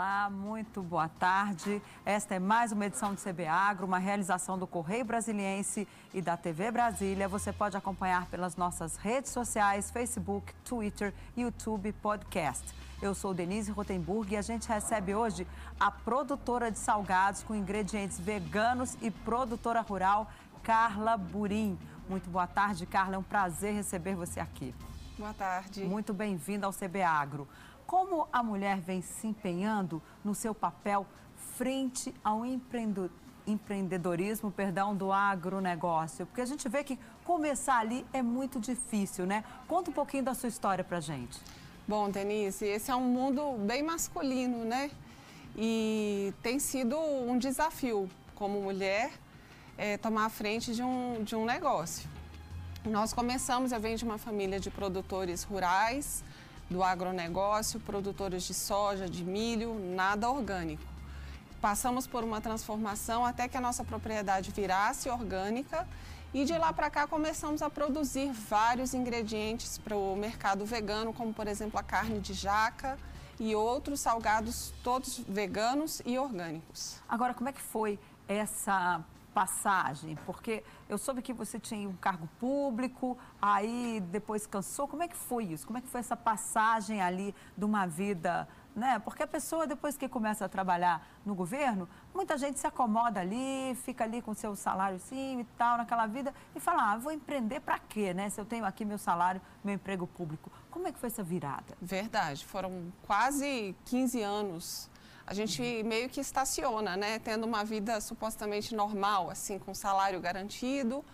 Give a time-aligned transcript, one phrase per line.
[0.00, 1.82] Olá, muito boa tarde.
[2.06, 6.38] Esta é mais uma edição do CB Agro, uma realização do Correio Brasiliense e da
[6.38, 7.28] TV Brasília.
[7.28, 12.64] Você pode acompanhar pelas nossas redes sociais, Facebook, Twitter, YouTube, podcast.
[13.02, 15.46] Eu sou Denise Rotenburg e a gente recebe hoje
[15.78, 20.30] a produtora de salgados com ingredientes veganos e produtora rural,
[20.62, 21.78] Carla Burim.
[22.08, 23.16] Muito boa tarde, Carla.
[23.16, 24.74] É um prazer receber você aqui.
[25.18, 25.84] Boa tarde.
[25.84, 27.46] Muito bem-vinda ao CB Agro.
[27.90, 31.04] Como a mulher vem se empenhando no seu papel
[31.56, 36.24] frente ao empreendedorismo, perdão, do agronegócio?
[36.24, 39.42] Porque a gente vê que começar ali é muito difícil, né?
[39.66, 41.36] Conta um pouquinho da sua história pra gente.
[41.88, 44.92] Bom, Denise, esse é um mundo bem masculino, né?
[45.56, 49.10] E tem sido um desafio como mulher
[49.76, 52.08] é, tomar a frente de um, de um negócio.
[52.84, 56.22] Nós começamos, eu venho de uma família de produtores rurais,
[56.70, 60.82] do agronegócio, produtores de soja, de milho, nada orgânico.
[61.60, 65.86] Passamos por uma transformação até que a nossa propriedade virasse orgânica
[66.32, 71.34] e de lá para cá começamos a produzir vários ingredientes para o mercado vegano, como
[71.34, 72.96] por exemplo a carne de jaca
[73.38, 76.96] e outros salgados todos veganos e orgânicos.
[77.08, 80.16] Agora, como é que foi essa passagem?
[80.26, 84.86] Porque eu soube que você tinha um cargo público, aí depois cansou.
[84.86, 85.66] Como é que foi isso?
[85.66, 88.98] Como é que foi essa passagem ali de uma vida, né?
[88.98, 93.74] Porque a pessoa depois que começa a trabalhar no governo, muita gente se acomoda ali,
[93.76, 97.60] fica ali com seu salário sim e tal, naquela vida e fala: "Ah, vou empreender
[97.60, 98.28] para quê, né?
[98.28, 100.50] Se eu tenho aqui meu salário, meu emprego público".
[100.70, 101.76] Como é que foi essa virada?
[101.80, 104.89] Verdade, foram quase 15 anos
[105.30, 107.20] a gente meio que estaciona, né?
[107.20, 111.04] Tendo uma vida supostamente normal, assim, com salário garantido,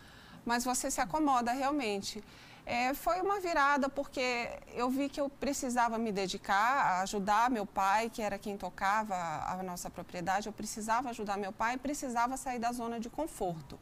[0.42, 2.25] mas você se acomoda realmente.
[2.64, 8.08] É, foi uma virada porque eu vi que eu precisava me dedicar ajudar meu pai,
[8.08, 12.73] que era quem tocava a nossa propriedade, eu precisava ajudar meu pai precisava sair da
[12.73, 13.79] zona de conforto.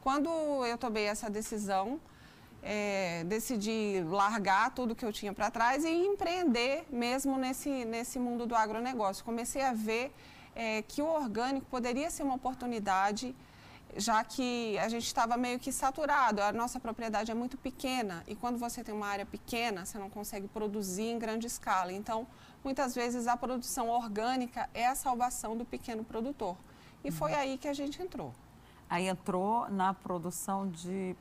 [0.00, 0.28] Quando
[0.66, 2.00] eu tomei essa decisão,
[2.62, 8.46] é, decidi largar tudo que eu tinha para trás e empreender mesmo nesse, nesse mundo
[8.46, 9.24] do agronegócio.
[9.24, 10.12] Comecei a ver
[10.54, 13.34] é, que o orgânico poderia ser uma oportunidade,
[13.96, 18.36] já que a gente estava meio que saturado, a nossa propriedade é muito pequena e
[18.36, 21.92] quando você tem uma área pequena, você não consegue produzir em grande escala.
[21.92, 22.26] Então,
[22.62, 26.56] muitas vezes a produção orgânica é a salvação do pequeno produtor.
[27.02, 28.34] E foi aí que a gente entrou.
[28.90, 31.14] Aí entrou na produção de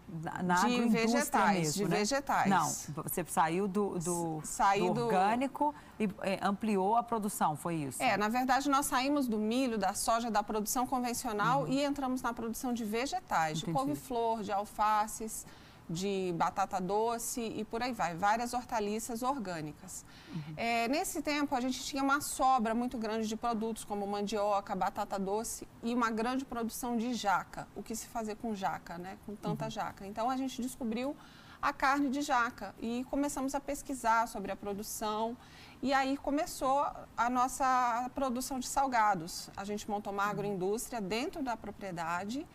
[0.44, 1.98] na de vegetais, mesmo, de né?
[1.98, 2.50] vegetais.
[2.50, 8.02] Não, você saiu do, do, do, do orgânico e é, ampliou a produção, foi isso?
[8.02, 11.68] É, na verdade nós saímos do milho, da soja, da produção convencional uhum.
[11.68, 13.68] e entramos na produção de vegetais, Entendi.
[13.68, 15.46] de couve-flor, de alfaces,
[15.90, 20.06] de batata doce e por aí vai, várias hortaliças orgânicas.
[20.32, 20.54] Uhum.
[20.56, 25.18] É, nesse tempo, a gente tinha uma sobra muito grande de produtos como mandioca, batata
[25.18, 27.68] doce e uma grande produção de jaca.
[27.76, 29.18] O que se fazer com jaca, né?
[29.26, 29.72] Com tanta uhum.
[29.72, 30.06] jaca.
[30.06, 31.16] Então, a gente descobriu
[31.62, 35.36] a carne de jaca e começamos a pesquisar sobre a produção.
[35.82, 36.86] E aí começou
[37.18, 39.50] a nossa produção de salgados.
[39.58, 42.46] A gente montou uma agroindústria dentro da propriedade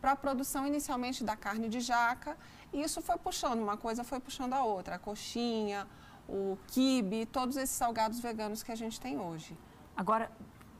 [0.00, 2.36] para a produção inicialmente da carne de jaca
[2.72, 5.86] e isso foi puxando, uma coisa foi puxando a outra, a coxinha,
[6.28, 9.56] o quibe, todos esses salgados veganos que a gente tem hoje.
[9.96, 10.30] Agora,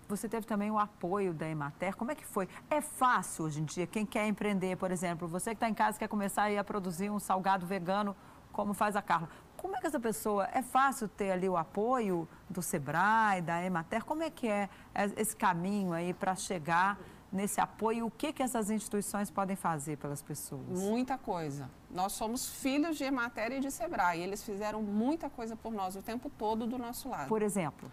[0.08, 1.96] você teve também o apoio da Emater.
[1.96, 2.48] Como é que foi?
[2.70, 5.98] É fácil hoje em dia, quem quer empreender, por exemplo, você que está em casa
[5.98, 8.16] quer começar a, a produzir um salgado vegano,
[8.52, 9.28] como faz a Carla.
[9.56, 14.04] Como é que essa pessoa, é fácil ter ali o apoio do Sebrae, da Emater?
[14.04, 14.68] Como é que é
[15.16, 16.98] esse caminho aí para chegar
[17.32, 20.78] nesse apoio, o que, que essas instituições podem fazer pelas pessoas?
[20.78, 21.70] Muita coisa.
[21.92, 24.20] Nós somos filhos de Emater e de Sebrae.
[24.20, 27.28] Eles fizeram muita coisa por nós o tempo todo do nosso lado.
[27.28, 27.92] Por exemplo?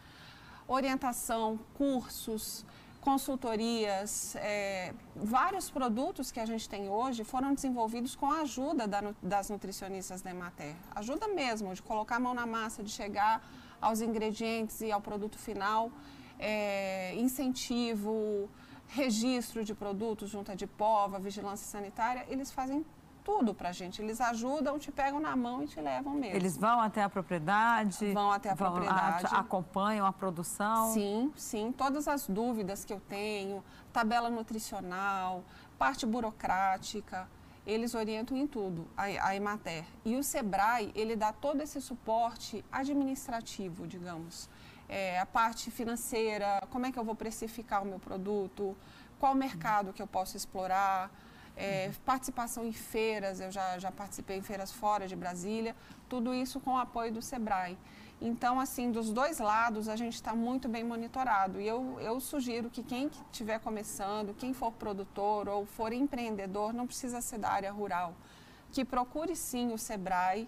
[0.68, 2.66] Orientação, cursos,
[3.02, 9.14] consultorias, é, vários produtos que a gente tem hoje foram desenvolvidos com a ajuda da,
[9.22, 10.76] das nutricionistas da Emater.
[10.96, 13.46] Ajuda mesmo de colocar a mão na massa, de chegar
[13.82, 15.92] aos ingredientes e ao produto final,
[16.38, 18.50] é, incentivo,
[18.88, 22.86] registro de produtos junto à DIPOVA, vigilância sanitária, eles fazem
[23.24, 24.02] tudo para a gente.
[24.02, 26.36] Eles ajudam, te pegam na mão e te levam mesmo.
[26.36, 28.14] Eles vão até a propriedade?
[28.14, 29.26] Vão até a vão, propriedade.
[29.28, 30.94] A, acompanham a produção?
[30.94, 31.72] Sim, sim.
[31.72, 33.64] Todas as dúvidas que eu tenho,
[33.94, 35.44] tabela nutricional,
[35.78, 37.28] parte burocrática,
[37.66, 39.86] eles orientam em tudo, a, a Emater.
[40.04, 44.50] E o SEBRAE, ele dá todo esse suporte administrativo, digamos
[44.90, 48.76] é, a parte financeira, como é que eu vou precificar o meu produto,
[49.20, 51.12] qual mercado que eu posso explorar,
[51.60, 55.76] é, participação em feiras, eu já, já participei em feiras fora de Brasília,
[56.08, 57.78] tudo isso com o apoio do SEBRAE.
[58.22, 61.60] Então, assim, dos dois lados, a gente está muito bem monitorado.
[61.60, 66.88] E eu, eu sugiro que quem estiver começando, quem for produtor ou for empreendedor, não
[66.88, 68.14] precisa ser da área rural,
[68.72, 70.48] que procure sim o SEBRAE,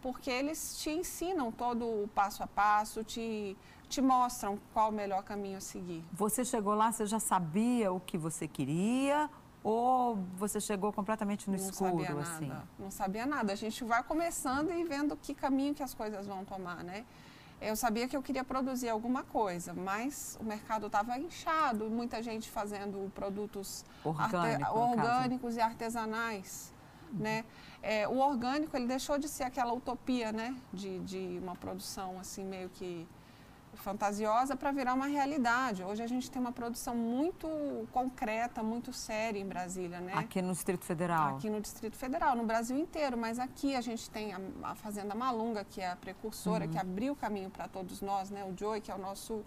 [0.00, 3.56] porque eles te ensinam todo o passo a passo, te,
[3.88, 6.04] te mostram qual o melhor caminho a seguir.
[6.12, 9.30] Você chegou lá, você já sabia o que você queria
[9.64, 12.46] ou você chegou completamente no não escuro, sabia assim?
[12.46, 13.52] Nada, não sabia nada.
[13.52, 17.04] A gente vai começando e vendo que caminho que as coisas vão tomar, né?
[17.60, 22.50] Eu sabia que eu queria produzir alguma coisa, mas o mercado estava inchado, muita gente
[22.50, 26.74] fazendo produtos Orgânico, orgânicos e artesanais,
[27.12, 27.20] uhum.
[27.20, 27.44] né?
[27.80, 30.56] É, o orgânico ele deixou de ser aquela utopia, né?
[30.72, 33.06] De, de uma produção assim meio que
[33.82, 35.82] fantasiosa para virar uma realidade.
[35.82, 37.46] Hoje a gente tem uma produção muito
[37.92, 40.12] concreta, muito séria em Brasília, né?
[40.14, 41.36] Aqui no Distrito Federal.
[41.36, 45.14] Aqui no Distrito Federal, no Brasil inteiro, mas aqui a gente tem a, a Fazenda
[45.14, 46.70] Malunga, que é a precursora, uhum.
[46.70, 48.44] que abriu o caminho para todos nós, né?
[48.44, 49.44] O Joey, que é o nosso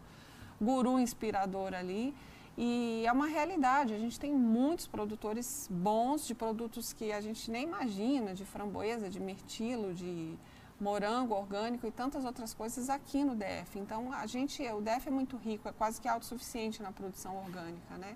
[0.61, 2.13] guru inspirador ali.
[2.57, 7.51] E é uma realidade, a gente tem muitos produtores bons de produtos que a gente
[7.51, 10.37] nem imagina, de framboesa, de mirtilo, de
[10.79, 13.79] morango orgânico e tantas outras coisas aqui no DF.
[13.79, 17.97] Então, a gente, o DF é muito rico, é quase que autossuficiente na produção orgânica,
[17.97, 18.15] né?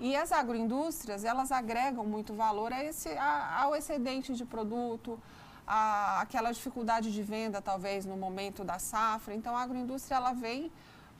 [0.00, 5.18] E as agroindústrias, elas agregam muito valor a esse, a, ao excedente de produto,
[5.66, 9.34] a, aquela dificuldade de venda, talvez, no momento da safra.
[9.34, 10.70] Então, a agroindústria, ela vem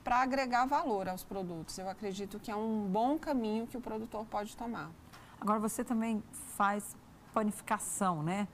[0.03, 1.77] para agregar valor aos produtos.
[1.77, 4.91] Eu acredito que é um bom caminho que o produtor pode tomar.
[5.39, 6.21] Agora, você também
[6.57, 6.95] faz
[7.33, 8.47] panificação, né?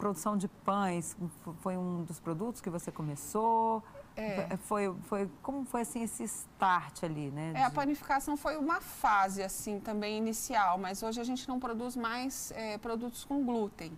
[0.00, 1.14] Produção de pães
[1.60, 3.82] foi um dos produtos que você começou?
[4.16, 4.56] É.
[4.56, 7.52] Foi, foi, como foi assim esse start ali, né?
[7.52, 7.58] De...
[7.58, 11.96] É, a panificação foi uma fase assim também inicial, mas hoje a gente não produz
[11.96, 13.92] mais é, produtos com glúten.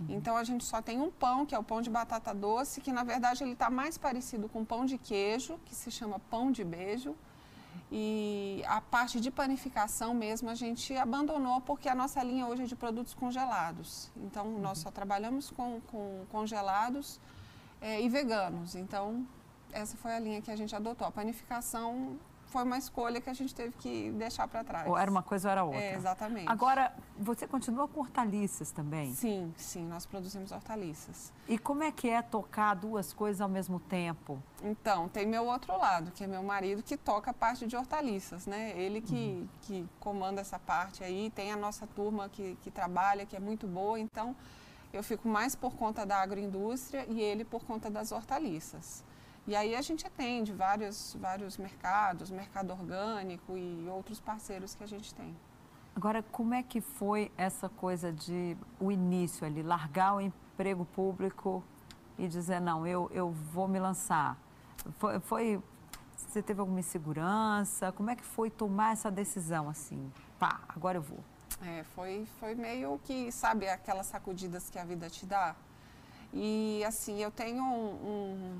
[0.00, 0.06] Uhum.
[0.16, 2.90] Então a gente só tem um pão, que é o pão de batata doce, que
[2.90, 6.64] na verdade ele está mais parecido com pão de queijo, que se chama pão de
[6.64, 7.14] beijo.
[7.90, 12.66] E a parte de panificação mesmo a gente abandonou porque a nossa linha hoje é
[12.66, 14.10] de produtos congelados.
[14.16, 14.60] Então, uhum.
[14.60, 17.20] nós só trabalhamos com, com congelados
[17.80, 18.74] é, e veganos.
[18.74, 19.26] Então,
[19.72, 21.06] essa foi a linha que a gente adotou.
[21.06, 22.18] A panificação
[22.52, 24.86] foi uma escolha que a gente teve que deixar para trás.
[24.86, 25.80] Ou era uma coisa ou era outra.
[25.80, 26.48] É, exatamente.
[26.48, 29.14] Agora, você continua com hortaliças também?
[29.14, 31.32] Sim, sim, nós produzimos hortaliças.
[31.48, 34.40] E como é que é tocar duas coisas ao mesmo tempo?
[34.62, 38.46] Então, tem meu outro lado, que é meu marido, que toca a parte de hortaliças,
[38.46, 38.72] né?
[38.76, 39.48] Ele que, uhum.
[39.62, 43.66] que comanda essa parte aí, tem a nossa turma que, que trabalha, que é muito
[43.66, 44.36] boa, então
[44.92, 49.02] eu fico mais por conta da agroindústria e ele por conta das hortaliças.
[49.46, 54.86] E aí a gente atende vários, vários mercados, mercado orgânico e outros parceiros que a
[54.86, 55.34] gente tem.
[55.96, 61.62] Agora, como é que foi essa coisa de o início ali, largar o emprego público
[62.16, 64.38] e dizer, não, eu, eu vou me lançar?
[64.98, 65.62] Foi, foi,
[66.16, 67.92] você teve alguma insegurança?
[67.92, 70.10] Como é que foi tomar essa decisão assim?
[70.38, 71.18] Pá, agora eu vou.
[71.60, 75.54] É, foi, foi meio que, sabe, aquelas sacudidas que a vida te dá.
[76.32, 78.58] E assim, eu tenho um, um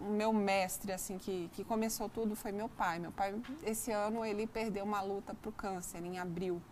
[0.00, 2.98] o meu mestre, assim, que, que começou tudo foi meu pai.
[2.98, 3.34] Meu pai,
[3.64, 6.62] esse ano, ele perdeu uma luta para o câncer, em abril.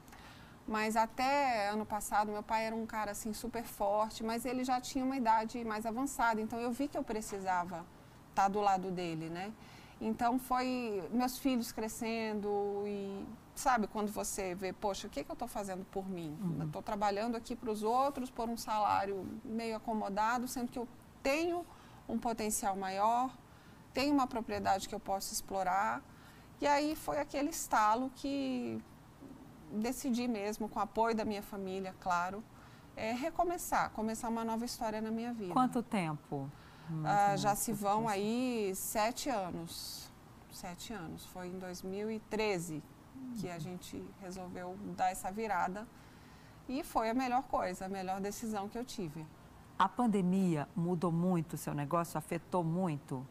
[0.67, 4.81] Mas até ano passado, meu pai era um cara, assim, super forte, mas ele já
[4.81, 6.41] tinha uma idade mais avançada.
[6.41, 7.85] Então, eu vi que eu precisava
[8.31, 9.53] estar tá do lado dele, né?
[10.01, 13.25] Então, foi meus filhos crescendo e,
[13.55, 16.37] sabe, quando você vê, poxa, o que, que eu estou fazendo por mim?
[16.41, 16.67] Uhum.
[16.67, 20.87] Estou trabalhando aqui para os outros por um salário meio acomodado, sendo que eu
[21.23, 21.65] tenho
[22.09, 23.31] um potencial maior,
[23.93, 26.03] tem uma propriedade que eu posso explorar.
[26.61, 28.83] E aí foi aquele estalo que
[29.73, 32.43] decidi mesmo, com o apoio da minha família, claro,
[32.97, 35.53] é recomeçar, começar uma nova história na minha vida.
[35.53, 36.51] Quanto tempo?
[37.05, 40.11] Ah, já se vão aí sete anos.
[40.53, 41.27] Sete anos.
[41.27, 42.83] Foi em 2013
[43.41, 45.87] que a gente resolveu dar essa virada.
[46.69, 49.27] E foi a melhor coisa, a melhor decisão que eu tive.
[49.79, 52.17] A pandemia mudou muito o seu negócio?
[52.17, 53.27] Afetou muito?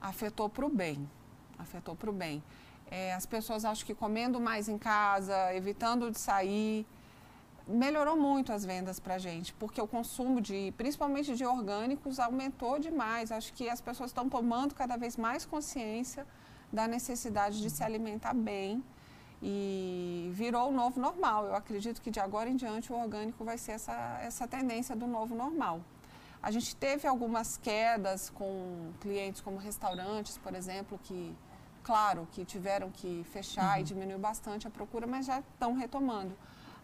[0.00, 1.08] Afetou para o bem.
[1.56, 2.42] Afetou para o bem.
[2.90, 6.84] É, as pessoas acho que comendo mais em casa, evitando de sair,
[7.64, 12.80] melhorou muito as vendas para a gente, porque o consumo de, principalmente de orgânicos, aumentou
[12.80, 13.30] demais.
[13.30, 16.26] Acho que as pessoas estão tomando cada vez mais consciência
[16.72, 18.82] da necessidade de se alimentar bem
[19.42, 21.46] e virou o novo normal.
[21.46, 25.06] Eu acredito que de agora em diante o orgânico vai ser essa, essa tendência do
[25.06, 25.80] novo normal.
[26.42, 31.34] A gente teve algumas quedas com clientes como restaurantes, por exemplo, que,
[31.82, 33.80] claro, que tiveram que fechar uhum.
[33.80, 36.36] e diminuiu bastante a procura, mas já estão retomando.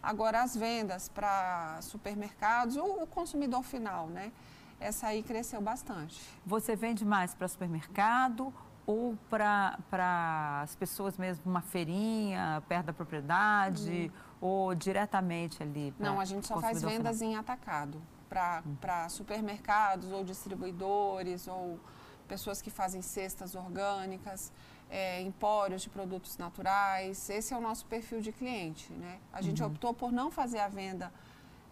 [0.03, 4.31] Agora, as vendas para supermercados, o, o consumidor final, né?
[4.79, 6.21] Essa aí cresceu bastante.
[6.45, 8.53] Você vende mais para supermercado
[8.85, 14.37] ou para as pessoas mesmo, uma feirinha perto da propriedade hum.
[14.39, 15.93] ou diretamente ali?
[15.99, 17.33] Não, a gente só faz vendas final.
[17.33, 18.63] em atacado para
[19.05, 19.09] hum.
[19.09, 21.79] supermercados ou distribuidores ou
[22.27, 24.51] pessoas que fazem cestas orgânicas
[24.89, 27.29] é, empórios de produtos naturais.
[27.29, 29.19] Esse é o nosso perfil de cliente, né?
[29.33, 29.69] A gente uhum.
[29.69, 31.11] optou por não fazer a venda.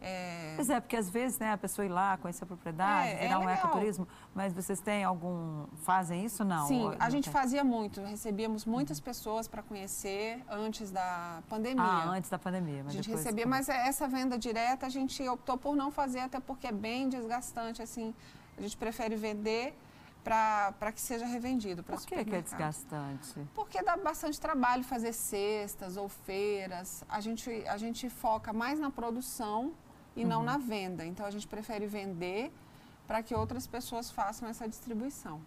[0.05, 0.51] É...
[0.57, 3.35] Pois é, porque às vezes né, a pessoa ir lá, conhecer a propriedade, é, virar
[3.35, 4.05] é um ecoturismo,
[4.35, 5.65] mas vocês têm algum.
[5.77, 6.67] fazem isso não?
[6.67, 7.33] Sim, a gente tem?
[7.33, 8.01] fazia muito.
[8.01, 9.05] Recebíamos muitas uhum.
[9.05, 11.81] pessoas para conhecer antes da pandemia.
[11.83, 12.83] Ah, antes da pandemia.
[12.83, 16.39] Mas a gente recebia, mas essa venda direta a gente optou por não fazer, até
[16.39, 17.81] porque é bem desgastante.
[17.81, 18.13] Assim,
[18.57, 19.73] a gente prefere vender
[20.23, 23.39] para que seja revendido Por que, que é desgastante?
[23.53, 27.03] Porque dá bastante trabalho fazer cestas ou feiras.
[27.09, 29.73] A gente, a gente foca mais na produção
[30.15, 30.29] e uhum.
[30.29, 31.05] não na venda.
[31.05, 32.51] Então, a gente prefere vender
[33.07, 35.41] para que outras pessoas façam essa distribuição.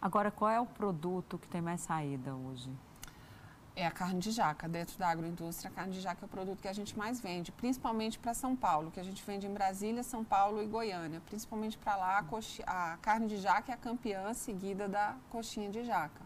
[0.00, 2.70] Agora, qual é o produto que tem mais saída hoje?
[3.76, 4.68] É a carne de jaca.
[4.68, 7.52] Dentro da agroindústria, a carne de jaca é o produto que a gente mais vende,
[7.52, 11.20] principalmente para São Paulo, que a gente vende em Brasília, São Paulo e Goiânia.
[11.26, 12.62] Principalmente para lá, a, coxi...
[12.66, 16.20] a, carne de jaca é a campeã seguida da coxinha de jaca.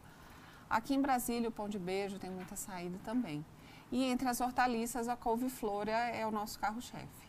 [0.70, 3.44] Aqui em Brasília, o pão de beijo tem muita saída também.
[3.90, 7.23] E entre as hortaliças, a couve-flor é, é o nosso carro-chefe.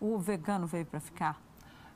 [0.00, 1.40] O vegano veio para ficar?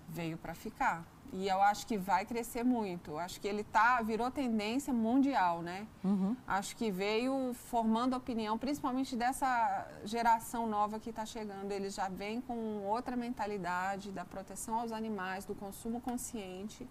[0.08, 1.04] Veio para ficar.
[1.32, 3.16] E eu acho que vai crescer muito.
[3.16, 5.86] Acho que ele tá, virou tendência mundial, né?
[6.02, 6.36] Uhum.
[6.46, 11.70] Acho que veio formando opinião, principalmente dessa geração nova que está chegando.
[11.70, 16.88] Eles já vêm com outra mentalidade da proteção aos animais, do consumo consciente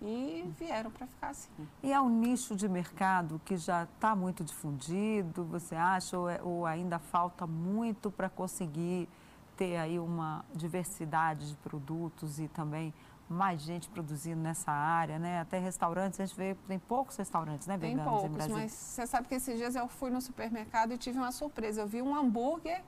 [0.00, 1.50] e vieram para ficar assim.
[1.82, 6.40] E é um nicho de mercado que já está muito difundido, você acha, ou, é,
[6.42, 9.08] ou ainda falta muito para conseguir
[9.62, 12.92] ter aí uma diversidade de produtos e também
[13.28, 15.40] mais gente produzindo nessa área, né?
[15.40, 19.28] Até restaurantes, a gente vê, tem poucos restaurantes, né, tem veganos poucos, mas você sabe
[19.28, 21.82] que esses dias eu fui no supermercado e tive uma surpresa.
[21.82, 22.82] Eu vi um hambúrguer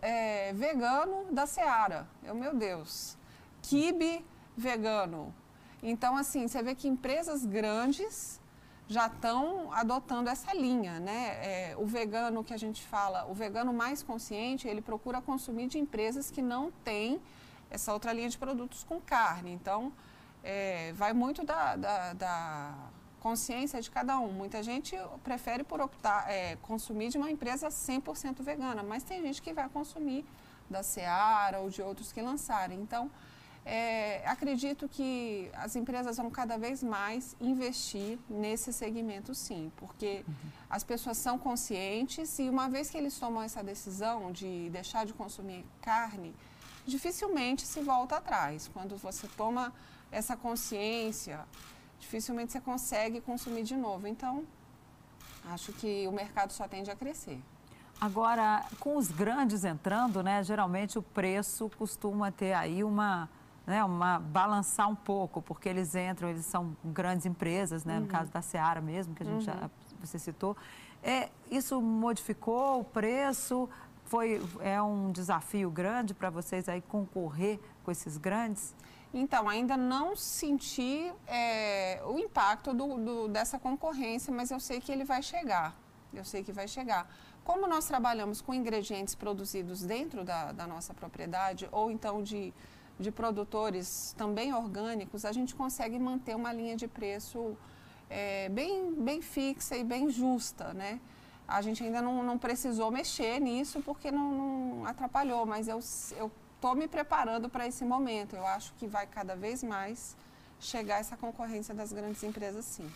[0.00, 2.08] é, vegano da Seara.
[2.24, 3.16] Eu, meu Deus,
[3.60, 4.24] kibe
[4.56, 5.34] vegano.
[5.82, 8.40] Então, assim, você vê que empresas grandes
[8.88, 11.38] já estão adotando essa linha, né?
[11.42, 15.78] É, o vegano que a gente fala, o vegano mais consciente, ele procura consumir de
[15.78, 17.20] empresas que não têm
[17.68, 19.52] essa outra linha de produtos com carne.
[19.52, 19.92] Então,
[20.44, 22.74] é, vai muito da, da, da,
[23.20, 24.30] consciência de cada um.
[24.30, 29.42] Muita gente prefere por optar, é, consumir de uma empresa 100% vegana, mas tem gente
[29.42, 30.24] que vai consumir
[30.70, 32.78] da Seara ou de outros que lançarem.
[32.80, 33.10] Então,
[33.68, 40.34] é, acredito que as empresas vão cada vez mais investir nesse segmento, sim, porque uhum.
[40.70, 45.12] as pessoas são conscientes e uma vez que eles tomam essa decisão de deixar de
[45.12, 46.32] consumir carne,
[46.86, 48.70] dificilmente se volta atrás.
[48.72, 49.72] Quando você toma
[50.12, 51.44] essa consciência,
[51.98, 54.06] dificilmente você consegue consumir de novo.
[54.06, 54.46] Então,
[55.46, 57.42] acho que o mercado só tende a crescer.
[58.00, 63.28] Agora, com os grandes entrando, né, geralmente o preço costuma ter aí uma,
[63.66, 68.02] né, uma balançar um pouco, porque eles entram, eles são grandes empresas, né, uhum.
[68.02, 69.54] no caso da Seara mesmo, que a gente uhum.
[69.54, 69.70] já
[70.00, 70.56] você citou.
[71.02, 73.68] É, isso modificou o preço?
[74.04, 78.74] Foi, é um desafio grande para vocês aí concorrer com esses grandes?
[79.12, 84.92] Então, ainda não senti é, o impacto do, do, dessa concorrência, mas eu sei que
[84.92, 85.74] ele vai chegar.
[86.12, 87.08] Eu sei que vai chegar.
[87.44, 92.52] Como nós trabalhamos com ingredientes produzidos dentro da, da nossa propriedade, ou então de,
[92.98, 97.56] de produtores também orgânicos, a gente consegue manter uma linha de preço
[98.08, 101.00] é, bem, bem fixa e bem justa, né?
[101.46, 106.74] A gente ainda não, não precisou mexer nisso porque não, não atrapalhou, mas eu estou
[106.74, 108.34] me preparando para esse momento.
[108.34, 110.16] Eu acho que vai cada vez mais
[110.58, 112.90] chegar essa concorrência das grandes empresas, sim.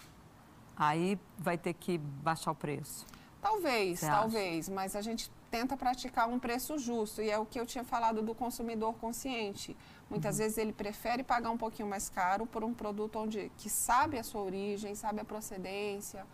[0.76, 3.06] Aí vai ter que baixar o preço?
[3.40, 4.74] Talvez, Você talvez, acha?
[4.74, 8.22] mas a gente tenta praticar um preço justo e é o que eu tinha falado
[8.22, 9.76] do consumidor consciente.
[10.08, 10.42] Muitas uhum.
[10.42, 14.22] vezes ele prefere pagar um pouquinho mais caro por um produto onde que sabe a
[14.22, 16.24] sua origem, sabe a procedência,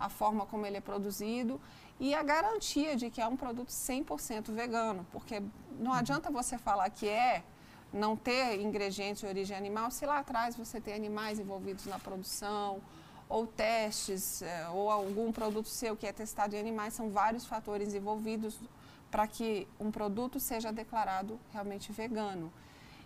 [0.00, 1.60] a forma como ele é produzido
[2.00, 5.42] e a garantia de que é um produto 100% vegano, porque
[5.78, 7.44] não adianta você falar que é
[7.92, 12.80] não ter ingredientes de origem animal se lá atrás você tem animais envolvidos na produção
[13.32, 17.94] ou testes eh, ou algum produto seu que é testado em animais, são vários fatores
[17.94, 18.60] envolvidos
[19.10, 22.52] para que um produto seja declarado realmente vegano.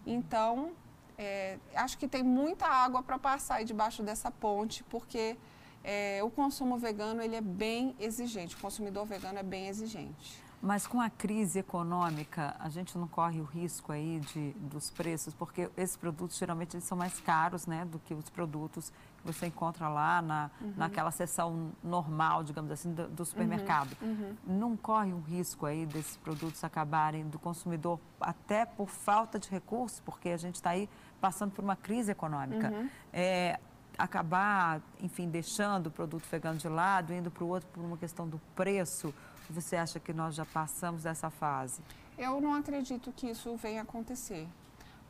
[0.05, 0.73] Então,
[1.17, 5.37] é, acho que tem muita água para passar debaixo dessa ponte, porque
[5.85, 10.43] é, o consumo vegano ele é bem exigente, o consumidor vegano é bem exigente.
[10.61, 15.35] Mas com a crise econômica, a gente não corre o risco aí de, dos preços,
[15.35, 18.93] porque esses produtos geralmente eles são mais caros né, do que os produtos
[19.27, 20.75] você encontra lá na, uhum.
[20.77, 23.97] naquela seção normal, digamos assim, do, do supermercado.
[24.01, 24.09] Uhum.
[24.47, 24.59] Uhum.
[24.59, 30.01] Não corre um risco aí desses produtos acabarem do consumidor até por falta de recursos,
[30.01, 30.89] porque a gente está aí
[31.21, 32.71] passando por uma crise econômica.
[32.71, 32.89] Uhum.
[33.13, 33.59] É,
[33.99, 38.29] acabar, enfim, deixando o produto vegano de lado, indo para o outro por uma questão
[38.29, 39.15] do preço,
[39.49, 41.81] você acha que nós já passamos dessa fase?
[42.19, 44.49] Eu não acredito que isso venha acontecer,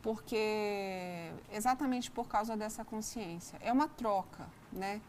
[0.07, 3.59] porque exatamente por causa dessa consciência.
[3.61, 5.01] É uma troca, né?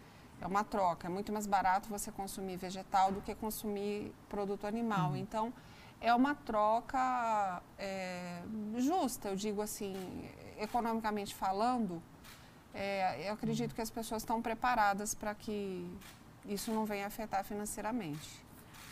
[0.41, 1.05] É uma troca.
[1.05, 5.11] É muito mais barato você consumir vegetal do que consumir produto animal.
[5.11, 5.17] Uhum.
[5.17, 5.53] Então,
[6.01, 8.41] é uma troca é,
[8.77, 9.93] justa, eu digo assim,
[10.59, 12.01] economicamente falando.
[12.73, 15.87] É, eu acredito que as pessoas estão preparadas para que
[16.43, 18.46] isso não venha afetar financeiramente.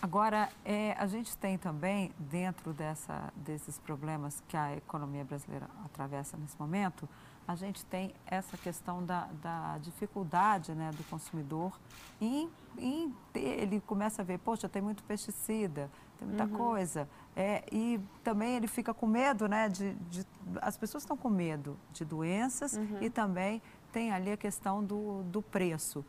[0.05, 6.37] Agora, é, a gente tem também, dentro dessa, desses problemas que a economia brasileira atravessa
[6.37, 7.09] nesse momento,
[7.47, 11.75] a gente tem essa questão da, da dificuldade né, do consumidor
[12.21, 12.47] em,
[12.77, 16.51] em ter, ele começa a ver, poxa, tem muito pesticida, tem muita uhum.
[16.51, 17.09] coisa.
[17.35, 19.67] É, e também ele fica com medo, né?
[19.69, 20.23] De, de
[20.61, 22.99] as pessoas estão com medo de doenças uhum.
[23.01, 23.59] e também
[23.91, 26.05] tem ali a questão do, do preço.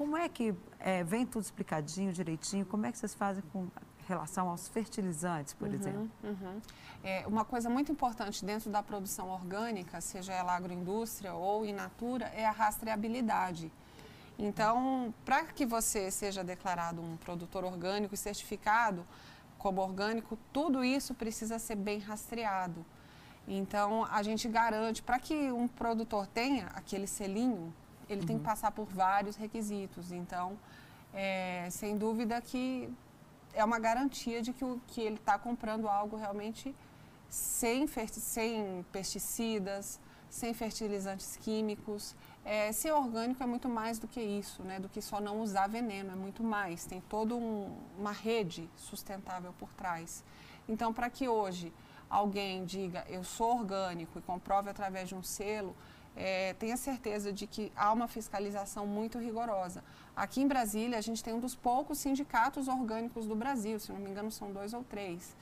[0.00, 2.64] Como é que é, vem tudo explicadinho, direitinho?
[2.64, 3.68] Como é que vocês fazem com
[4.08, 6.10] relação aos fertilizantes, por uhum, exemplo?
[6.24, 6.60] Uhum.
[7.04, 12.24] É, uma coisa muito importante dentro da produção orgânica, seja ela agroindústria ou in natura,
[12.34, 13.70] é a rastreabilidade.
[14.38, 19.06] Então, para que você seja declarado um produtor orgânico e certificado
[19.58, 22.86] como orgânico, tudo isso precisa ser bem rastreado.
[23.46, 27.70] Então, a gente garante, para que um produtor tenha aquele selinho,
[28.10, 28.26] ele uhum.
[28.26, 28.50] tem que uhum.
[28.50, 30.10] passar por vários requisitos.
[30.10, 30.58] Então,
[31.14, 32.92] é, sem dúvida que
[33.54, 36.74] é uma garantia de que, o, que ele está comprando algo realmente
[37.28, 42.14] sem, sem pesticidas, sem fertilizantes químicos.
[42.44, 44.78] É, ser orgânico é muito mais do que isso, né?
[44.80, 46.86] do que só não usar veneno, é muito mais.
[46.86, 50.24] Tem toda um, uma rede sustentável por trás.
[50.68, 51.72] Então, para que hoje
[52.08, 55.76] alguém diga eu sou orgânico e comprove através de um selo,
[56.20, 59.82] é, tenha certeza de que há uma fiscalização muito rigorosa.
[60.14, 63.98] Aqui em Brasília, a gente tem um dos poucos sindicatos orgânicos do Brasil, se não
[63.98, 65.34] me engano, são dois ou três.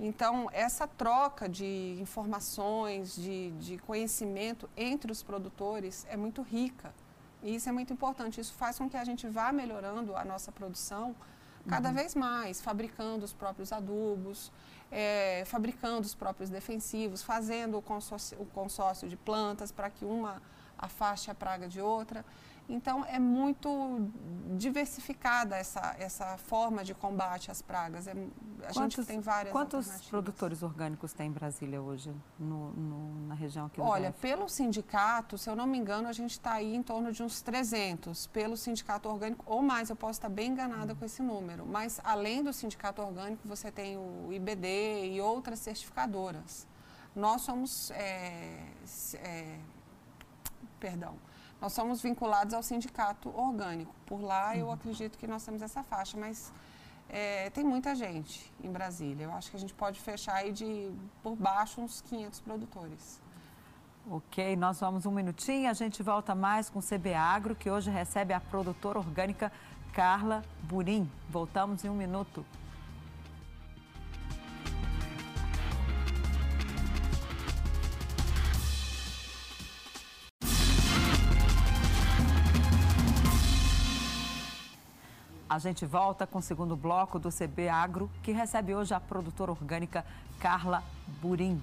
[0.00, 6.94] Então, essa troca de informações, de, de conhecimento entre os produtores é muito rica.
[7.42, 8.40] E isso é muito importante.
[8.40, 11.14] Isso faz com que a gente vá melhorando a nossa produção
[11.68, 11.94] cada uhum.
[11.94, 14.50] vez mais, fabricando os próprios adubos,
[14.94, 20.40] é, fabricando os próprios defensivos, fazendo o consórcio, o consórcio de plantas para que uma
[20.78, 22.24] afaste a praga de outra.
[22.68, 24.10] Então, é muito
[24.56, 28.06] diversificada essa, essa forma de combate às pragas.
[28.06, 33.26] É, a quantos, gente tem várias Quantos produtores orgânicos tem em Brasília hoje, no, no,
[33.26, 36.74] na região aqui Olha, pelo sindicato, se eu não me engano, a gente está aí
[36.74, 40.94] em torno de uns 300, pelo sindicato orgânico, ou mais, eu posso estar bem enganada
[40.94, 40.96] hum.
[40.96, 41.66] com esse número.
[41.66, 46.66] Mas, além do sindicato orgânico, você tem o IBD e outras certificadoras.
[47.14, 47.90] Nós somos...
[47.90, 48.58] É,
[49.16, 49.58] é,
[50.80, 51.14] perdão
[51.64, 53.94] nós somos vinculados ao sindicato orgânico.
[54.04, 54.58] Por lá, uhum.
[54.58, 56.52] eu acredito que nós temos essa faixa, mas
[57.08, 59.24] é, tem muita gente em Brasília.
[59.24, 63.18] Eu acho que a gente pode fechar aí de, por baixo, uns 500 produtores.
[64.10, 65.70] Ok, nós vamos um minutinho.
[65.70, 69.50] A gente volta mais com o CB Agro, que hoje recebe a produtora orgânica
[69.94, 71.10] Carla Burim.
[71.30, 72.44] Voltamos em um minuto.
[85.54, 89.52] A gente volta com o segundo bloco do CB Agro, que recebe hoje a produtora
[89.52, 90.04] orgânica
[90.40, 90.82] Carla
[91.22, 91.62] Burim.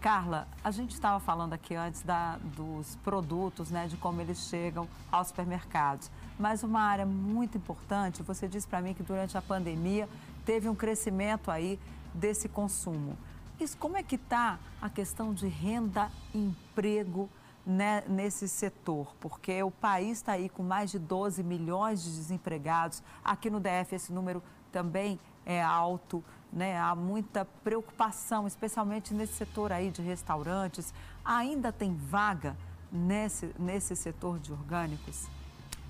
[0.00, 4.88] Carla, a gente estava falando aqui antes da, dos produtos, né, de como eles chegam
[5.12, 6.10] aos supermercados.
[6.36, 10.08] Mas uma área muito importante, você disse para mim que durante a pandemia
[10.44, 11.78] teve um crescimento aí
[12.12, 13.16] desse consumo.
[13.60, 17.30] Isso, como é que está a questão de renda e emprego
[17.64, 19.14] né, nesse setor?
[19.20, 23.02] Porque o país está aí com mais de 12 milhões de desempregados.
[23.24, 26.78] Aqui no DF esse número também é alto, né?
[26.78, 30.92] Há muita preocupação, especialmente nesse setor aí de restaurantes.
[31.24, 32.56] Ainda tem vaga
[32.90, 35.26] nesse, nesse setor de orgânicos?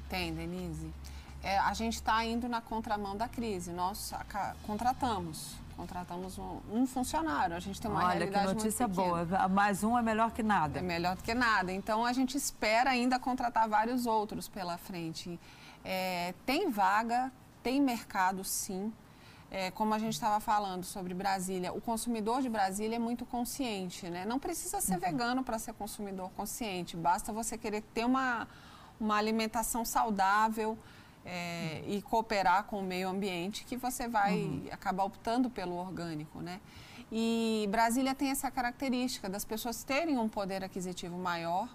[0.08, 0.92] Tem, Denise.
[1.42, 3.72] É, a gente está indo na contramão da crise.
[3.72, 4.12] Nós
[4.64, 7.57] contratamos contratamos um, um, funcionário.
[7.57, 9.27] A gente tem uma Olha, realidade que notícia boa.
[9.49, 10.79] Mais um é melhor que nada.
[10.79, 11.73] É melhor do que nada.
[11.73, 15.40] Então, a gente espera ainda contratar vários outros pela frente.
[15.85, 17.33] É, tem vaga,
[17.64, 18.92] tem mercado, sim.
[19.51, 24.09] é, como a gente estava falando sobre Brasília, o consumidor de Brasília é muito consciente,
[24.09, 24.25] né?
[24.25, 25.01] Não precisa ser uhum.
[25.01, 28.47] vegano para ser consumidor consciente, basta você querer ter uma,
[29.01, 30.79] uma alimentação saudável
[31.24, 31.94] é, uhum.
[31.94, 34.66] e cooperar com o meio ambiente que você vai uhum.
[34.70, 36.61] acabar optando pelo orgânico, né?
[37.11, 41.68] E Brasília tem essa característica das pessoas terem um poder aquisitivo maior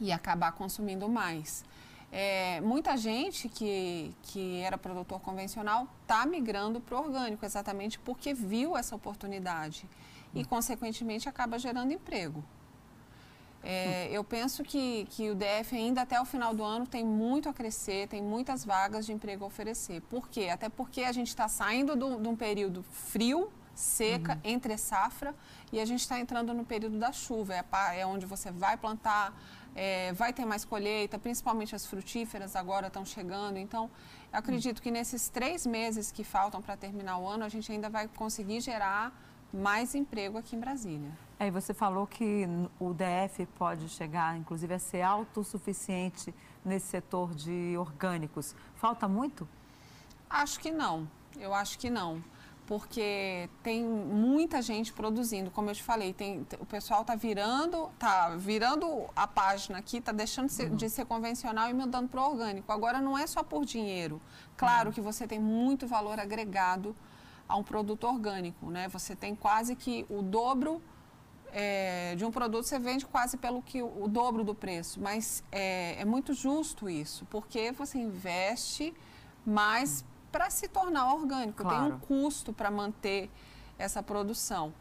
[0.00, 1.64] e acabar consumindo mais.
[2.10, 8.32] É, muita gente que, que era produtor convencional está migrando para o orgânico, exatamente porque
[8.32, 9.86] viu essa oportunidade
[10.34, 12.42] e, consequentemente, acaba gerando emprego.
[13.70, 17.50] É, eu penso que, que o DF ainda até o final do ano tem muito
[17.50, 20.00] a crescer, tem muitas vagas de emprego a oferecer.
[20.02, 20.48] Por quê?
[20.50, 24.40] Até porque a gente está saindo de um período frio, seca, uhum.
[24.42, 25.34] entre safra,
[25.70, 27.54] e a gente está entrando no período da chuva.
[27.54, 29.34] É, é onde você vai plantar
[29.76, 33.58] é, vai ter mais colheita, principalmente as frutíferas agora estão chegando.
[33.58, 33.90] Então,
[34.32, 37.88] eu acredito que nesses três meses que faltam para terminar o ano, a gente ainda
[37.88, 39.12] vai conseguir gerar
[39.52, 41.27] mais emprego aqui em Brasília.
[41.38, 42.46] Aí você falou que
[42.80, 48.56] o DF pode chegar, inclusive, a ser autossuficiente nesse setor de orgânicos.
[48.74, 49.48] Falta muito?
[50.28, 51.08] Acho que não.
[51.38, 52.22] Eu acho que não
[52.68, 58.36] porque tem muita gente produzindo, como eu te falei, tem, o pessoal está virando, tá
[58.36, 60.76] virando a página aqui, está deixando de ser, uhum.
[60.76, 62.70] de ser, convencional e mudando para o orgânico.
[62.70, 64.20] Agora não é só por dinheiro.
[64.54, 64.94] Claro uhum.
[64.94, 66.94] que você tem muito valor agregado
[67.48, 68.86] a um produto orgânico, né?
[68.88, 70.82] Você tem quase que o dobro
[71.52, 75.42] é, de um produto você vende quase pelo que o, o dobro do preço, mas
[75.50, 78.94] é, é, muito justo isso, porque você investe
[79.44, 81.62] mais para se tornar orgânico.
[81.62, 81.84] Claro.
[81.84, 83.30] Tem um custo para manter
[83.78, 84.72] essa produção.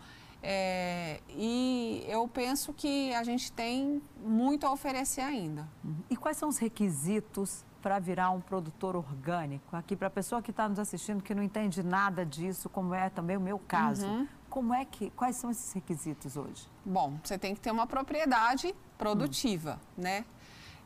[0.42, 5.68] É, e eu penso que a gente tem muito a oferecer ainda.
[6.10, 9.76] E quais são os requisitos para virar um produtor orgânico?
[9.76, 13.10] Aqui, para a pessoa que está nos assistindo, que não entende nada disso, como é
[13.10, 14.28] também o meu caso, uhum.
[14.58, 16.68] Como é que, quais são esses requisitos hoje?
[16.84, 20.04] Bom, você tem que ter uma propriedade produtiva, uhum.
[20.04, 20.26] né?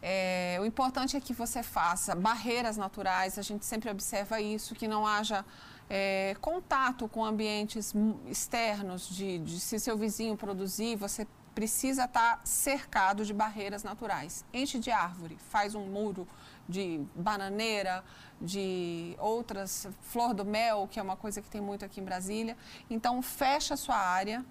[0.01, 4.89] É, o importante é que você faça barreiras naturais, a gente sempre observa isso, que
[4.89, 5.45] não haja
[5.89, 7.93] é, contato com ambientes
[8.27, 14.43] externos, de, de, se seu vizinho produzir, você precisa estar cercado de barreiras naturais.
[14.53, 16.27] Enche de árvore, faz um muro
[16.71, 18.03] de bananeira,
[18.39, 22.57] de outras, flor do mel, que é uma coisa que tem muito aqui em Brasília.
[22.89, 24.43] Então, fecha a sua área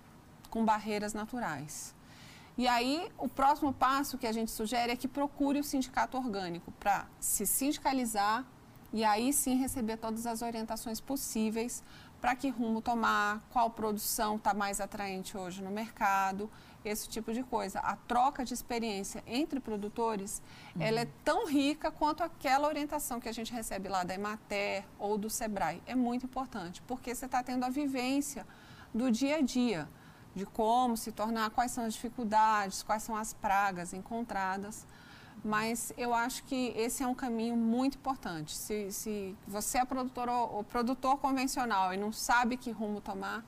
[0.51, 1.95] com barreiras naturais.
[2.59, 6.71] E aí, o próximo passo que a gente sugere é que procure o sindicato orgânico
[6.73, 8.45] para se sindicalizar
[8.93, 11.83] e aí sim receber todas as orientações possíveis
[12.21, 16.51] para que rumo tomar, qual produção está mais atraente hoje no mercado,
[16.85, 17.81] esse tipo de coisa.
[17.81, 20.43] A troca de experiência entre produtores,
[20.75, 20.83] uhum.
[20.83, 25.19] ela é tão rica quanto aquela orientação que a gente recebe lá da Emater ou
[25.19, 25.83] do Sebrae.
[25.87, 28.47] É muito importante, porque você está tendo a vivência
[28.95, 29.89] do dia a dia
[30.35, 34.87] de como se tornar, quais são as dificuldades, quais são as pragas encontradas.
[35.43, 38.55] Mas eu acho que esse é um caminho muito importante.
[38.55, 43.45] Se, se você é produtor ou produtor convencional e não sabe que rumo tomar,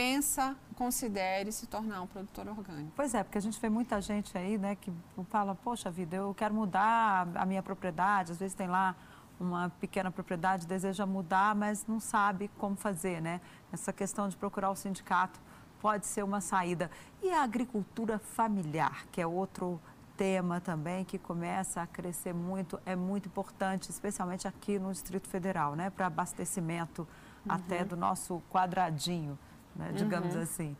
[0.00, 2.90] pensa, considere se tornar um produtor orgânico.
[2.96, 4.90] Pois é, porque a gente vê muita gente aí, né, que
[5.28, 8.96] fala, poxa vida, eu quero mudar a minha propriedade, às vezes tem lá
[9.38, 13.42] uma pequena propriedade, deseja mudar, mas não sabe como fazer, né?
[13.70, 15.38] Essa questão de procurar o sindicato
[15.82, 16.90] pode ser uma saída.
[17.22, 19.78] E a agricultura familiar, que é outro
[20.16, 25.74] tema também que começa a crescer muito, é muito importante, especialmente aqui no Distrito Federal,
[25.74, 27.06] né, para abastecimento
[27.44, 27.52] uhum.
[27.52, 29.38] até do nosso quadradinho,
[29.80, 30.42] né, digamos uhum.
[30.42, 30.76] assim.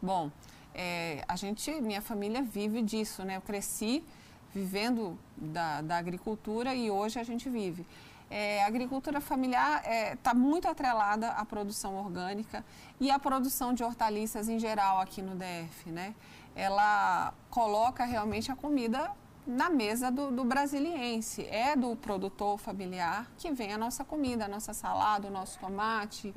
[0.00, 0.30] Bom,
[0.74, 3.36] é, a gente, minha família vive disso, né?
[3.36, 4.04] Eu cresci
[4.54, 7.84] vivendo da, da agricultura e hoje a gente vive.
[8.30, 12.64] É, a agricultura familiar está é, tá muito atrelada à produção orgânica
[13.00, 16.14] e à produção de hortaliças em geral aqui no DF, né?
[16.54, 19.10] Ela coloca realmente a comida
[19.46, 21.46] na mesa do, do, brasiliense.
[21.46, 26.34] É do produtor familiar que vem a nossa comida, a nossa salada, o nosso tomate,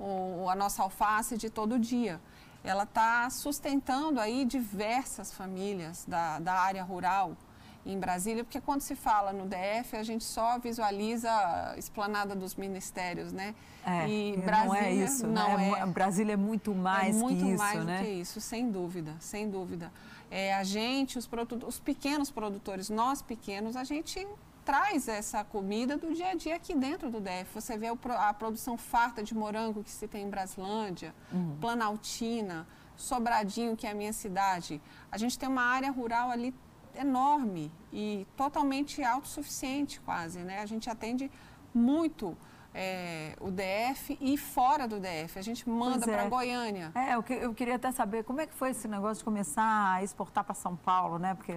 [0.00, 2.20] o, a nossa alface de todo dia.
[2.64, 7.36] Ela está sustentando aí diversas famílias da, da área rural
[7.84, 12.54] em Brasília, porque quando se fala no DF, a gente só visualiza a esplanada dos
[12.54, 13.54] ministérios, né?
[13.86, 15.32] É, e Brasília, não é isso, né?
[15.32, 15.80] não né?
[15.80, 17.98] é, Brasília é muito mais é muito que isso, mais né?
[17.98, 19.90] do que isso, sem dúvida, sem dúvida.
[20.30, 21.28] É, a gente, os,
[21.66, 24.26] os pequenos produtores, nós pequenos, a gente
[24.70, 27.52] traz essa comida do dia a dia aqui dentro do DF.
[27.52, 31.56] Você vê a produção farta de morango que se tem em Braslândia, uhum.
[31.60, 34.80] Planaltina, Sobradinho, que é a minha cidade.
[35.10, 36.54] A gente tem uma área rural ali
[36.94, 40.60] enorme e totalmente autossuficiente quase, né?
[40.60, 41.28] A gente atende
[41.74, 42.38] muito
[42.74, 45.38] é, o DF e fora do DF.
[45.38, 46.14] A gente manda é.
[46.14, 46.92] para Goiânia.
[46.94, 50.02] É, eu, eu, queria até saber como é que foi esse negócio de começar a
[50.02, 51.34] exportar para São Paulo, né?
[51.34, 51.54] Porque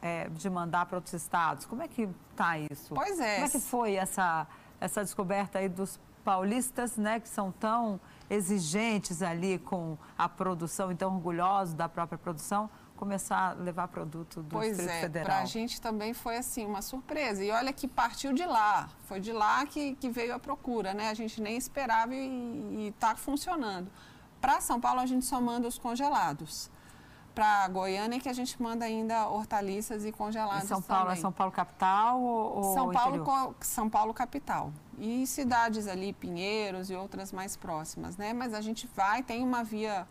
[0.00, 1.66] é, de mandar para outros estados.
[1.66, 2.94] Como é que está isso?
[2.94, 3.34] Pois é.
[3.34, 4.46] Como é que foi essa,
[4.80, 7.20] essa descoberta aí dos paulistas, né?
[7.20, 8.00] Que são tão
[8.30, 14.42] exigentes ali com a produção e tão orgulhosos da própria produção começar a levar produto
[14.42, 15.26] do pois Distrito é, Federal?
[15.26, 17.44] Para a gente também foi assim uma surpresa.
[17.44, 21.10] E olha que partiu de lá, foi de lá que, que veio a procura, né?
[21.10, 23.90] A gente nem esperava e está funcionando.
[24.40, 26.70] Para São Paulo a gente só manda os congelados.
[27.34, 30.64] Para Goiânia que a gente manda ainda hortaliças e congelados.
[30.64, 31.18] E São Paulo também.
[31.18, 36.94] é São Paulo capital ou São Paulo São Paulo capital e cidades ali Pinheiros e
[36.94, 38.32] outras mais próximas, né?
[38.32, 40.06] Mas a gente vai tem uma via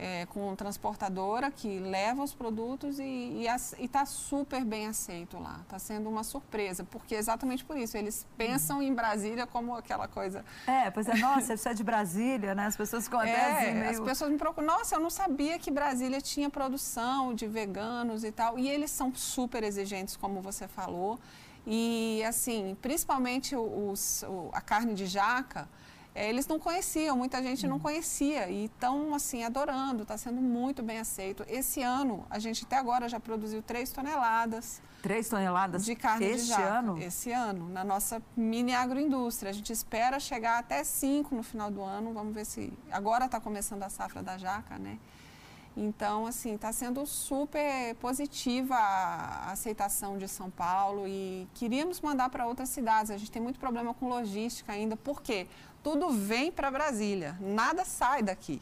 [0.00, 3.44] é, com transportadora que leva os produtos e
[3.78, 5.60] está super bem aceito lá.
[5.62, 8.82] Está sendo uma surpresa, porque exatamente por isso, eles pensam uhum.
[8.82, 10.42] em Brasília como aquela coisa...
[10.66, 12.66] É, pois é, nossa, você é de Brasília, né?
[12.66, 13.90] As pessoas ficam até é, assim meio...
[13.90, 18.32] as pessoas me procuram, nossa, eu não sabia que Brasília tinha produção de veganos e
[18.32, 18.58] tal.
[18.58, 21.20] E eles são super exigentes, como você falou.
[21.66, 25.68] E, assim, principalmente os, o, a carne de jaca
[26.14, 27.80] é, eles não conheciam, muita gente não hum.
[27.80, 31.44] conhecia e estão assim adorando, está sendo muito bem aceito.
[31.48, 34.82] Esse ano, a gente até agora já produziu 3 toneladas.
[35.02, 36.78] 3 toneladas de carne este de jaca.
[36.78, 36.98] ano?
[36.98, 39.50] Esse ano, na nossa mini agroindústria.
[39.50, 42.12] A gente espera chegar até 5 no final do ano.
[42.12, 42.72] Vamos ver se.
[42.90, 44.98] Agora está começando a safra da jaca, né?
[45.82, 52.46] Então, assim, está sendo super positiva a aceitação de São Paulo e queríamos mandar para
[52.46, 53.10] outras cidades.
[53.10, 54.94] A gente tem muito problema com logística ainda.
[54.94, 55.46] Por quê?
[55.82, 58.60] tudo vem para Brasília, nada sai daqui.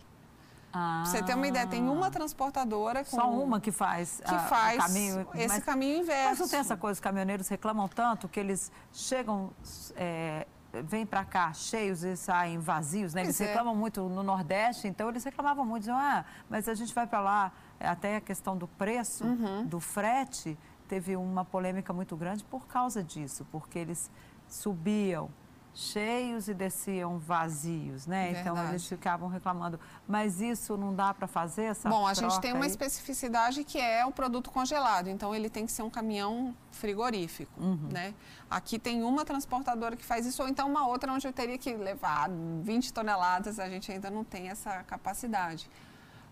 [0.72, 1.00] Ah.
[1.02, 4.84] Pra você ter uma ideia, tem uma transportadora com, Só uma que faz, que faz
[4.84, 6.28] caminho, esse mas, caminho inverso.
[6.28, 9.50] Mas não tem essa coisa, os caminhoneiros reclamam tanto que eles chegam,
[9.96, 13.22] é, vêm para cá cheios e saem vazios, né?
[13.22, 13.46] Eles é.
[13.46, 17.20] reclamam muito no Nordeste, então eles reclamavam muito, diziam, ah, mas a gente vai para
[17.20, 19.66] lá, até a questão do preço, uhum.
[19.66, 24.10] do frete, teve uma polêmica muito grande por causa disso, porque eles
[24.48, 25.30] subiam
[25.74, 28.32] cheios e desciam vazios, né?
[28.32, 28.48] Verdade.
[28.48, 29.78] Então eles ficavam reclamando.
[30.06, 32.70] Mas isso não dá para fazer essa Bom, a gente tem uma aí?
[32.70, 35.08] especificidade que é o produto congelado.
[35.08, 37.88] Então ele tem que ser um caminhão frigorífico, uhum.
[37.92, 38.14] né?
[38.50, 41.72] Aqui tem uma transportadora que faz isso ou então uma outra onde eu teria que
[41.74, 42.28] levar
[42.62, 43.58] 20 toneladas.
[43.58, 45.70] A gente ainda não tem essa capacidade.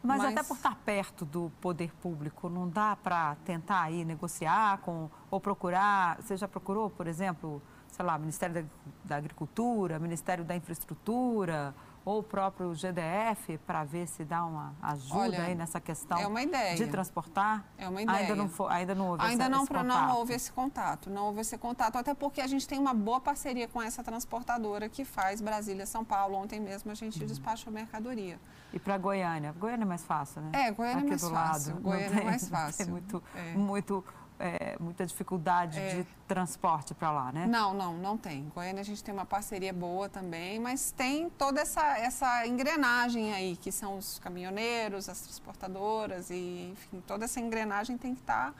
[0.03, 4.79] Mas, Mas, até por estar perto do poder público, não dá para tentar aí negociar
[4.79, 6.21] com ou procurar?
[6.23, 7.61] Você já procurou, por exemplo?
[7.97, 8.69] Sei lá, Ministério
[9.03, 15.19] da Agricultura, Ministério da Infraestrutura ou o próprio GDF para ver se dá uma ajuda
[15.19, 17.65] Olha, aí nessa questão é de transportar?
[17.77, 18.19] É uma ideia.
[18.19, 19.87] Ainda não, for, ainda não houve ainda essa, não, esse contato?
[19.87, 21.11] não houve esse contato.
[21.11, 24.89] Não houve esse contato, até porque a gente tem uma boa parceria com essa transportadora
[24.89, 26.37] que faz Brasília-São Paulo.
[26.37, 27.27] Ontem mesmo a gente uhum.
[27.27, 28.39] despachou mercadoria.
[28.73, 29.53] E para Goiânia?
[29.59, 30.51] Goiânia é mais fácil, né?
[30.53, 31.73] É, Goiânia é Aqui é mais fácil.
[31.73, 31.83] Lado.
[31.83, 32.89] Goiânia tem, é mais fácil.
[32.89, 33.55] Muito, é.
[33.55, 34.05] muito
[34.39, 35.95] é, muita dificuldade é.
[35.95, 37.47] de transporte para lá, né?
[37.47, 38.51] Não, não, não tem.
[38.55, 43.57] Goiânia a gente tem uma parceria boa também, mas tem toda essa, essa engrenagem aí,
[43.57, 48.55] que são os caminhoneiros, as transportadoras e, enfim, toda essa engrenagem tem que estar tá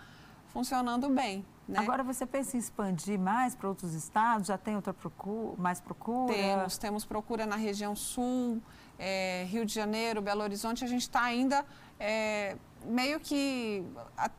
[0.49, 1.45] funcionando bem.
[1.69, 1.81] Né?
[1.81, 4.47] Agora você pensa em expandir mais para outros estados?
[4.47, 6.33] Já tem outra procura, mais procura?
[6.33, 8.63] Temos, temos procura na região sul,
[8.99, 10.85] é, Rio de Janeiro, Belo Horizonte.
[10.85, 11.65] A gente está ainda
[11.99, 12.57] é,
[12.87, 13.85] meio que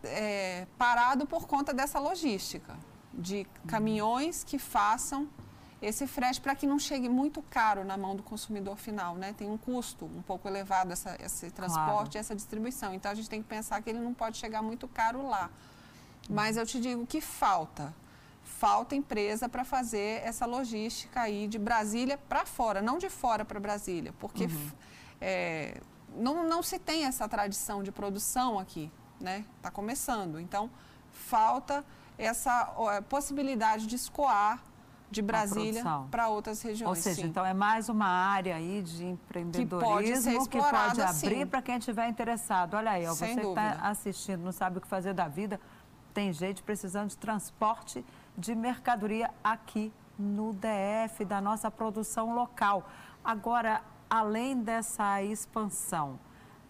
[0.03, 2.77] é, parado por conta dessa logística,
[3.13, 5.27] de caminhões que façam
[5.81, 9.33] esse frete para que não chegue muito caro na mão do consumidor final, né?
[9.37, 12.17] Tem um custo um pouco elevado essa, esse transporte, claro.
[12.17, 12.93] essa distribuição.
[12.93, 15.49] Então a gente tem que pensar que ele não pode chegar muito caro lá.
[16.29, 17.93] Mas eu te digo que falta.
[18.43, 23.59] Falta empresa para fazer essa logística aí de Brasília para fora, não de fora para
[23.59, 24.71] Brasília, porque uhum.
[25.21, 25.79] é,
[26.15, 29.45] não, não se tem essa tradição de produção aqui, né?
[29.57, 30.39] Está começando.
[30.39, 30.69] Então,
[31.11, 31.83] falta
[32.17, 34.63] essa ó, possibilidade de escoar
[35.09, 36.89] de Brasília para outras regiões.
[36.89, 37.27] Ou seja, sim.
[37.27, 41.77] então é mais uma área aí de empreendedorismo que pode, que pode abrir para quem
[41.77, 42.73] estiver interessado.
[42.73, 45.59] Olha aí, ó, você que está assistindo, não sabe o que fazer da vida,
[46.13, 48.03] tem gente precisando de transporte
[48.37, 52.89] de mercadoria aqui no DF, da nossa produção local.
[53.23, 56.19] Agora, além dessa expansão,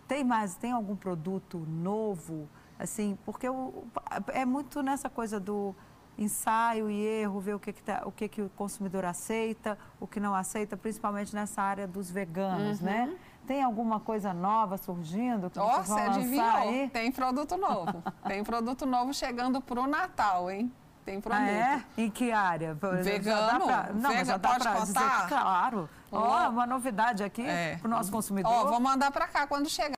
[0.07, 2.47] tem mais, tem algum produto novo,
[2.79, 3.85] assim, porque o,
[4.29, 5.75] é muito nessa coisa do
[6.17, 10.07] ensaio e erro, ver o que, que, tá, o, que, que o consumidor aceita, o
[10.07, 13.01] que não aceita, principalmente nessa área dos veganos, né?
[13.01, 13.11] uhum.
[13.11, 13.17] né?
[13.45, 16.45] Tem alguma coisa nova surgindo que Nossa, adivinhou?
[16.45, 16.89] Aí?
[16.89, 18.03] Tem produto novo.
[18.27, 20.71] tem produto novo chegando para o Natal, hein?
[21.07, 21.41] Tem produto.
[21.41, 21.83] Ah, é?
[21.97, 22.73] Em que área?
[22.73, 23.65] Vegano.
[23.65, 23.93] Pra...
[23.93, 24.83] Não, Vega, já dá pode contar?
[24.83, 25.89] Dizer, claro.
[26.11, 27.77] Ó, oh, uma novidade aqui é.
[27.77, 28.51] para o nosso consumidor.
[28.51, 29.95] Ó, oh, vou mandar para cá quando chegar.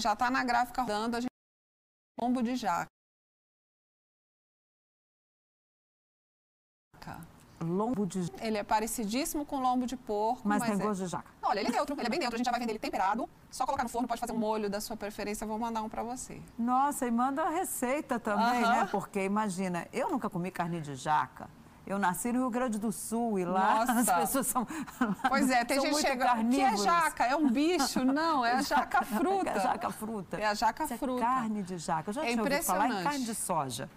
[0.00, 1.30] Já está na gráfica rodando, a gente
[2.20, 2.88] lombo de jaca.
[7.60, 10.42] Lombo de Ele é parecidíssimo com lombo de porco.
[10.44, 10.82] Mas, mas tem é...
[10.82, 11.30] gosto de jaca.
[11.42, 12.36] Olha, ele é neutro, ele é bem neutro.
[12.36, 13.28] A gente já vai vender ele temperado.
[13.50, 15.44] Só colocar no forno, pode fazer um molho da sua preferência.
[15.44, 16.40] Eu vou mandar um para você.
[16.58, 18.80] Nossa, e manda a receita também, uh -huh.
[18.80, 18.88] né?
[18.90, 21.48] Porque imagina, eu nunca comi carne de jaca.
[21.88, 24.12] Eu nasci no Rio Grande do Sul e lá Nossa.
[24.12, 24.66] as pessoas são.
[25.26, 26.34] Pois é, tem gente que chega.
[26.34, 27.24] O que é jaca?
[27.24, 28.04] É um bicho?
[28.04, 29.48] Não, é a jaca fruta.
[29.48, 30.36] É a jaca fruta.
[30.36, 31.22] É a jaca Isso é fruta.
[31.22, 32.10] É carne de jaca.
[32.10, 33.88] Eu já é tinha ouvido falar em carne de soja,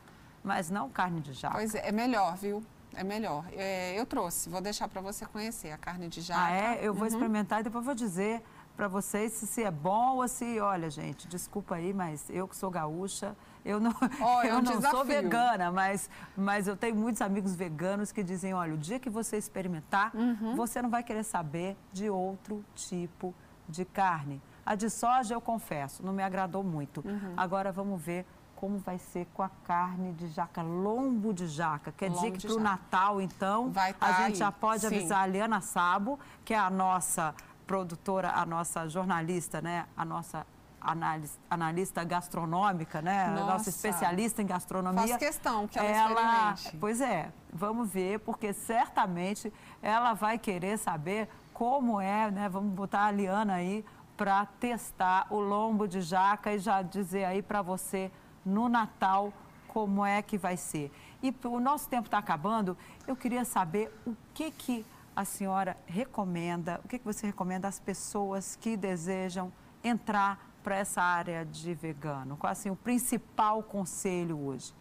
[0.42, 1.56] mas não carne de jaca.
[1.56, 2.64] Pois é, é melhor, viu?
[2.96, 3.46] É melhor.
[3.54, 6.42] É, eu trouxe, vou deixar para você conhecer a carne de jaca.
[6.44, 6.80] Ah, é?
[6.82, 7.08] Eu vou uhum.
[7.08, 8.44] experimentar e depois vou dizer
[8.76, 12.56] para vocês se, se, é bom ou se, olha, gente, desculpa aí, mas eu que
[12.56, 17.56] sou gaúcha, eu não, oh, eu não sou vegana, mas, mas eu tenho muitos amigos
[17.56, 20.56] veganos que dizem, olha, o dia que você experimentar, uhum.
[20.56, 23.34] você não vai querer saber de outro tipo
[23.68, 24.42] de carne.
[24.66, 27.04] A de soja, eu confesso, não me agradou muito.
[27.06, 27.34] Uhum.
[27.36, 28.26] Agora vamos ver
[28.62, 31.92] como vai ser com a carne de jaca, lombo de jaca.
[31.92, 34.36] Quer lombo dizer que para o Natal, então, tá a gente aí.
[34.36, 34.86] já pode Sim.
[34.86, 37.34] avisar a Liana Sabo, que é a nossa
[37.66, 39.88] produtora, a nossa jornalista, né?
[39.98, 40.46] A nossa
[40.80, 43.30] analista, analista gastronômica, né?
[43.30, 43.42] Nossa.
[43.42, 45.08] A nossa especialista em gastronomia.
[45.08, 46.78] Faz questão que ela, ela experimente.
[46.78, 52.48] Pois é, vamos ver, porque certamente ela vai querer saber como é, né?
[52.48, 53.84] Vamos botar a Liana aí
[54.16, 58.12] para testar o lombo de jaca e já dizer aí para você
[58.46, 59.34] no Natal
[59.68, 60.92] como é que vai ser.
[61.24, 62.78] E o nosso tempo está acabando,
[63.08, 67.80] eu queria saber o que, que a senhora recomenda, o que, que você recomenda às
[67.80, 69.52] pessoas que desejam
[69.84, 72.38] entrar para essa área de vegano?
[72.38, 74.74] Qual assim, o principal conselho hoje?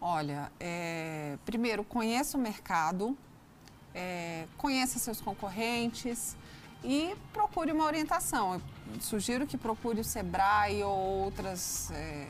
[0.00, 3.16] Olha, é, primeiro, conheça o mercado,
[3.94, 6.36] é, conheça seus concorrentes
[6.82, 8.54] e procure uma orientação.
[8.54, 12.26] Eu sugiro que procure o Sebrae ou outras é,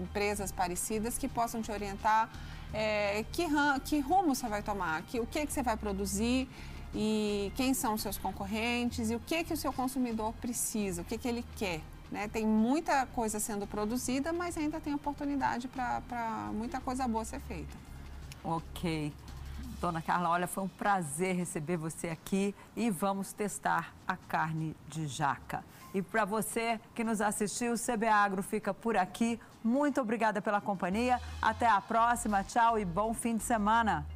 [0.00, 2.30] empresas parecidas que possam te orientar
[2.72, 3.46] é, que,
[3.84, 6.48] que, rumo você vai tomar, que, o que, que você vai produzir
[6.94, 11.04] e quem são os seus concorrentes e o que, que o seu consumidor precisa, o
[11.04, 11.80] que, que ele quer.
[12.10, 12.28] Né?
[12.28, 17.76] Tem muita coisa sendo produzida, mas ainda tem oportunidade para muita coisa boa ser feita.
[18.42, 19.12] Ok.
[19.80, 25.06] Dona Carla, olha, foi um prazer receber você aqui e vamos testar a carne de
[25.06, 25.64] jaca.
[25.94, 29.40] E para você que nos assistiu, o CB Agro fica por aqui.
[29.62, 31.20] Muito obrigada pela companhia.
[31.40, 32.42] Até a próxima.
[32.44, 34.06] Tchau e bom fim de semana.